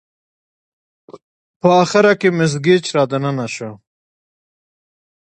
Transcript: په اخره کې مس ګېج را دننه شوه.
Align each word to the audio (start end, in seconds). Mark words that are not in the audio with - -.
په 1.59 1.69
اخره 1.83 2.13
کې 2.19 2.29
مس 2.37 2.53
ګېج 2.65 2.85
را 2.95 3.03
دننه 3.11 3.47
شوه. 3.55 3.71